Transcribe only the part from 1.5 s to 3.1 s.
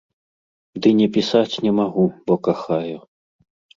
не магу, бо кахаю.